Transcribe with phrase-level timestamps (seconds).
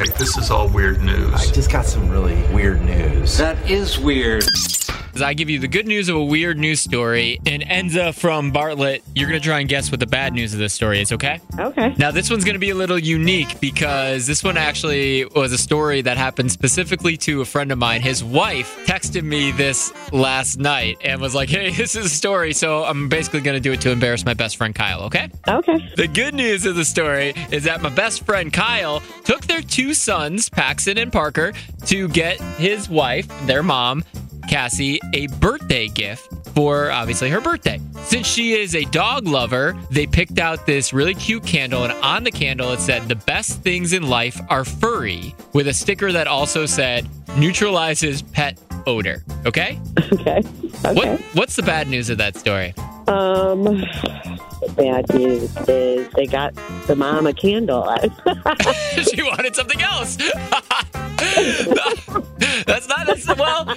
[0.00, 1.34] Okay, this is all weird news.
[1.34, 3.36] I just got some really weird news.
[3.36, 4.44] That is weird.
[5.22, 9.02] I give you the good news of a weird news story, and Enza from Bartlett,
[9.14, 11.40] you're going to try and guess what the bad news of this story is, okay?
[11.58, 11.94] Okay.
[11.98, 15.58] Now, this one's going to be a little unique because this one actually was a
[15.58, 18.00] story that happened specifically to a friend of mine.
[18.02, 22.52] His wife texted me this last night and was like, hey, this is a story.
[22.52, 25.28] So I'm basically going to do it to embarrass my best friend Kyle, okay?
[25.48, 25.92] Okay.
[25.96, 29.94] The good news of the story is that my best friend Kyle took their two
[29.94, 31.52] sons, Paxton and Parker,
[31.86, 34.04] to get his wife, their mom,
[34.50, 37.80] Cassie, a birthday gift for obviously her birthday.
[38.02, 42.24] Since she is a dog lover, they picked out this really cute candle, and on
[42.24, 46.26] the candle it said, The best things in life are furry, with a sticker that
[46.26, 49.22] also said, Neutralizes pet odor.
[49.46, 49.78] Okay?
[50.14, 50.42] Okay.
[50.84, 50.94] okay.
[50.94, 52.74] What, what's the bad news of that story?
[53.06, 53.62] Um,
[54.60, 56.54] the bad news is they got
[56.88, 57.84] the mom a candle.
[59.14, 60.16] she wanted something else.
[62.66, 63.76] that's not that's well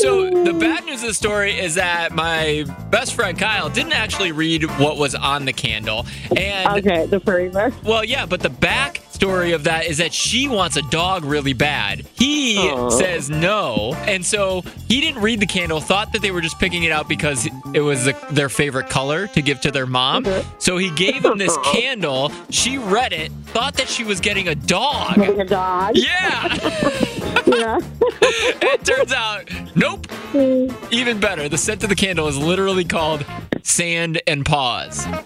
[0.00, 3.92] true so the bad news of the story is that my best friend kyle didn't
[3.92, 7.72] actually read what was on the candle and okay, the furry bear.
[7.84, 11.52] well yeah but the back story of that is that she wants a dog really
[11.52, 12.90] bad he Aw.
[12.90, 16.82] says no and so he didn't read the candle thought that they were just picking
[16.82, 20.44] it out because it was the, their favorite color to give to their mom Okay.
[20.58, 24.54] so he gave him this candle she read it thought that she was getting a
[24.54, 25.92] dog Getting a dog.
[25.96, 27.18] yeah.
[27.46, 27.78] Yeah.
[28.22, 30.06] it turns out, nope.
[30.32, 30.68] Hmm.
[30.90, 31.48] Even better.
[31.48, 33.24] The scent of the candle is literally called
[33.62, 35.06] Sand and Paws.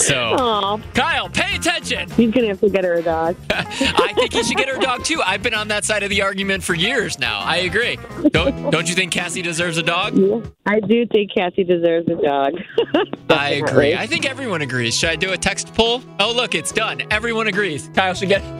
[0.00, 1.09] So, Aw, Kyle,
[1.40, 2.10] pay attention.
[2.10, 3.36] he's gonna have to get her a dog.
[3.50, 5.22] I think he should get her a dog too.
[5.24, 7.40] I've been on that side of the argument for years now.
[7.40, 7.98] I agree.
[8.30, 10.16] Don't don't you think Cassie deserves a dog?
[10.16, 10.40] Yeah.
[10.66, 12.54] I do think Cassie deserves a dog.
[13.30, 13.94] I agree.
[13.94, 14.96] I think everyone agrees.
[14.96, 16.02] Should I do a text poll?
[16.18, 17.02] Oh, look, it's done.
[17.10, 17.90] Everyone agrees.
[17.94, 18.40] Kyle should get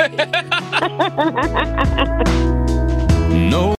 [3.30, 3.68] No